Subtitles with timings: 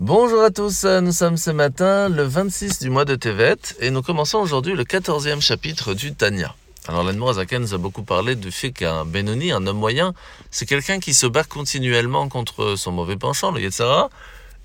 [0.00, 4.00] Bonjour à tous, nous sommes ce matin le 26 du mois de Tevet et nous
[4.00, 6.54] commençons aujourd'hui le 14e chapitre du Tanya.
[6.86, 10.14] Alors l'Anmour Azaken nous a beaucoup parlé du fait qu'un Benoni, un homme moyen,
[10.52, 14.08] c'est quelqu'un qui se bat continuellement contre son mauvais penchant, le Yetzara,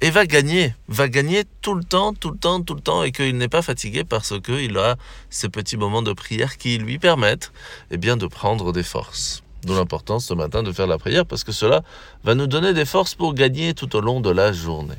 [0.00, 3.12] et va gagner, va gagner tout le temps, tout le temps, tout le temps, et
[3.12, 4.96] qu'il n'est pas fatigué parce qu'il a
[5.30, 7.52] ces petits moments de prière qui lui permettent
[7.92, 9.44] eh bien, de prendre des forces.
[9.62, 11.84] D'où l'importance ce matin de faire la prière parce que cela
[12.24, 14.96] va nous donner des forces pour gagner tout au long de la journée.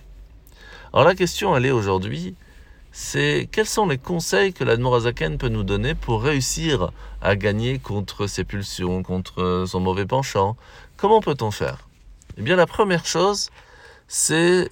[0.93, 2.35] Alors la question, elle est aujourd'hui,
[2.91, 6.91] c'est quels sont les conseils que l'Admorazaken peut nous donner pour réussir
[7.21, 10.57] à gagner contre ses pulsions, contre son mauvais penchant?
[10.97, 11.87] Comment peut-on faire?
[12.37, 13.51] Eh bien la première chose,
[14.09, 14.69] c'est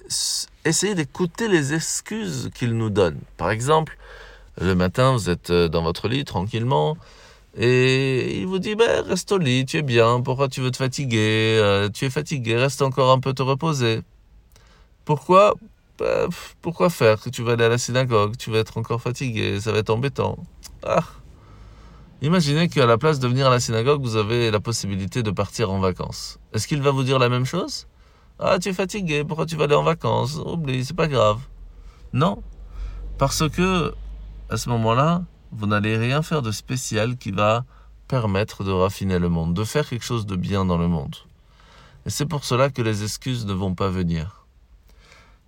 [0.66, 3.18] essayer d'écouter les excuses qu'il nous donne.
[3.38, 3.96] Par exemple,
[4.60, 6.98] le matin, vous êtes euh, dans votre lit tranquillement,
[7.56, 10.76] et il vous dit, ben, reste au lit, tu es bien, pourquoi tu veux te
[10.76, 11.58] fatiguer?
[11.58, 14.02] Euh, Tu es fatigué, reste encore un peu te reposer.
[15.06, 15.54] Pourquoi?
[16.00, 16.28] Ben,
[16.62, 19.70] Pourquoi faire que tu vas aller à la synagogue, tu vas être encore fatigué, ça
[19.70, 20.38] va être embêtant.
[20.82, 21.04] Ah
[22.22, 25.70] Imaginez qu'à la place de venir à la synagogue, vous avez la possibilité de partir
[25.70, 26.38] en vacances.
[26.52, 27.86] Est-ce qu'il va vous dire la même chose?
[28.38, 30.36] Ah, tu es fatigué, pourquoi tu vas aller en vacances?
[30.36, 31.40] Oublie, c'est pas grave.
[32.12, 32.42] Non,
[33.18, 33.94] parce que
[34.50, 37.64] à ce moment-là, vous n'allez rien faire de spécial qui va
[38.08, 41.16] permettre de raffiner le monde, de faire quelque chose de bien dans le monde.
[42.06, 44.39] Et c'est pour cela que les excuses ne vont pas venir.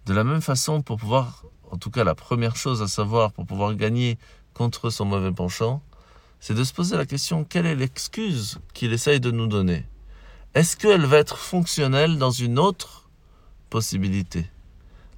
[0.07, 3.47] De la même façon, pour pouvoir, en tout cas la première chose à savoir, pour
[3.47, 4.19] pouvoir gagner
[4.53, 5.81] contre son mauvais penchant,
[6.41, 9.87] c'est de se poser la question, quelle est l'excuse qu'il essaye de nous donner?
[10.55, 13.09] Est-ce qu'elle va être fonctionnelle dans une autre
[13.71, 14.51] possibilité?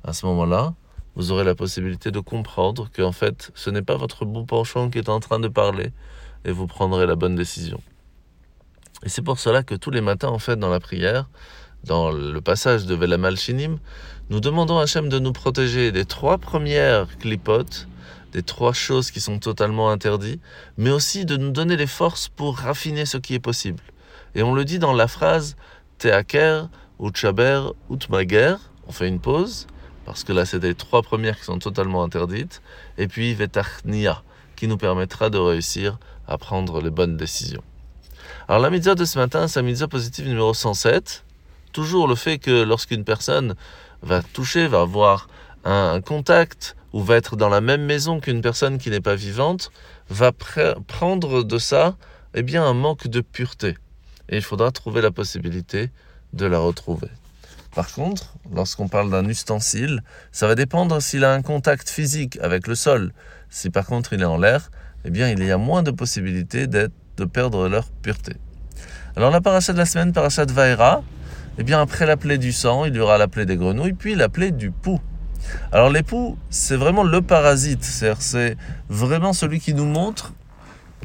[0.04, 0.74] À ce moment-là,
[1.16, 4.98] vous aurez la possibilité de comprendre qu'en fait, ce n'est pas votre bon penchant qui
[4.98, 5.92] est en train de parler
[6.44, 7.80] et vous prendrez la bonne décision.
[9.02, 11.28] Et c'est pour cela que tous les matins, en fait, dans la prière,
[11.84, 13.78] dans le passage de Velamal Shinim,
[14.30, 17.88] nous demandons à Hachem de nous protéger des trois premières clipotes,
[18.32, 20.40] des trois choses qui sont totalement interdites,
[20.78, 23.82] mais aussi de nous donner les forces pour raffiner ce qui est possible.
[24.34, 25.56] Et on le dit dans la phrase
[25.98, 26.68] Teaker,
[27.00, 28.56] Utchaber, Utmager.
[28.86, 29.66] On fait une pause,
[30.04, 32.62] parce que là, c'est les trois premières qui sont totalement interdites.
[32.98, 34.22] Et puis Vetachnia,
[34.56, 37.62] qui nous permettra de réussir à prendre les bonnes décisions.
[38.48, 41.23] Alors, la mitzvah de ce matin, c'est la mitzvah positive numéro 107.
[41.74, 43.56] Toujours le fait que lorsqu'une personne
[44.00, 45.28] va toucher, va avoir
[45.64, 49.72] un contact ou va être dans la même maison qu'une personne qui n'est pas vivante,
[50.08, 50.30] va
[50.86, 51.96] prendre de ça
[52.34, 53.76] eh bien, un manque de pureté
[54.28, 55.90] et il faudra trouver la possibilité
[56.32, 57.08] de la retrouver.
[57.74, 62.68] Par contre, lorsqu'on parle d'un ustensile, ça va dépendre s'il a un contact physique avec
[62.68, 63.12] le sol.
[63.50, 64.70] Si par contre il est en l'air,
[65.04, 68.36] eh bien il y a moins de possibilités de perdre leur pureté.
[69.16, 71.02] Alors la paracha de la semaine, paracha de Vaera,
[71.58, 74.14] eh bien après la plaie du sang, il y aura la plaie des grenouilles, puis
[74.14, 75.00] la plaie du pouls.
[75.72, 78.56] Alors l'époux, c'est vraiment le parasite, c'est
[78.88, 80.32] vraiment celui qui nous montre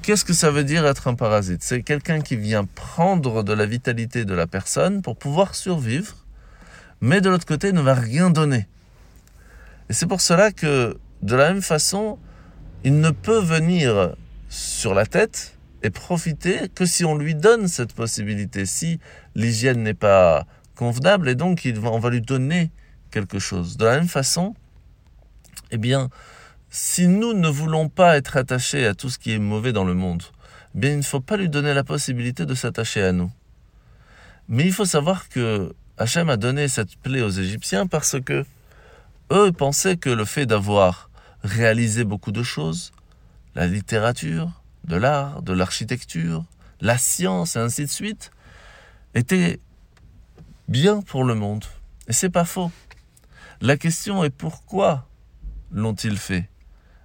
[0.02, 3.66] Qu'est-ce que ça veut dire être un parasite C'est quelqu'un qui vient prendre de la
[3.66, 6.16] vitalité de la personne pour pouvoir survivre,
[7.02, 8.68] mais de l'autre côté ne va rien donner.
[9.90, 12.18] Et c'est pour cela que, de la même façon,
[12.84, 14.16] il ne peut venir
[14.48, 19.00] sur la tête et profiter que si on lui donne cette possibilité, si
[19.36, 20.46] l'hygiène n'est pas
[20.76, 22.72] convenable, et donc on va lui donner
[23.12, 23.78] quelque chose.
[23.78, 24.56] De la même façon,
[25.72, 26.10] eh bien,
[26.70, 29.94] si nous ne voulons pas être attachés à tout ce qui est mauvais dans le
[29.94, 30.24] monde,
[30.76, 33.32] eh bien il ne faut pas lui donner la possibilité de s'attacher à nous.
[34.48, 38.46] Mais il faut savoir que Hachem a donné cette plaie aux Égyptiens parce que
[39.32, 41.10] eux pensaient que le fait d'avoir
[41.44, 42.92] réalisé beaucoup de choses,
[43.56, 46.44] la littérature, de l'art, de l'architecture,
[46.82, 48.32] la science et ainsi de suite,
[49.14, 49.60] était
[50.68, 51.64] bien pour le monde.
[52.08, 52.72] Et c'est pas faux.
[53.62, 55.08] La question est pourquoi
[55.72, 56.50] l'ont-ils fait?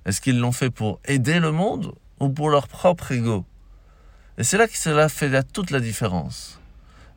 [0.07, 3.45] Est-ce qu'ils l'ont fait pour aider le monde ou pour leur propre ego?
[4.39, 6.61] Et c'est là que cela fait toute la différence.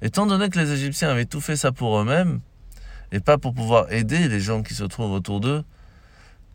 [0.01, 2.41] Étant donné que les Égyptiens avaient tout fait ça pour eux-mêmes,
[3.11, 5.63] et pas pour pouvoir aider les gens qui se trouvent autour d'eux,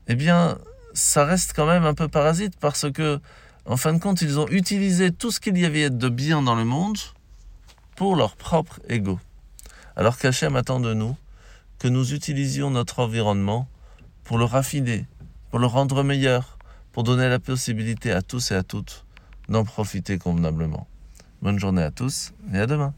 [0.06, 0.58] eh bien,
[0.92, 3.20] ça reste quand même un peu parasite parce que,
[3.66, 6.54] en fin de compte, ils ont utilisé tout ce qu'il y avait de bien dans
[6.54, 6.98] le monde
[7.96, 9.20] pour leur propre ego.
[9.96, 11.16] Alors qu'Hachem attend de nous
[11.78, 13.68] que nous utilisions notre environnement
[14.24, 15.06] pour le raffiner,
[15.50, 16.58] pour le rendre meilleur,
[16.92, 19.04] pour donner la possibilité à tous et à toutes
[19.48, 20.86] d'en profiter convenablement.
[21.40, 22.94] Bonne journée à tous et à demain.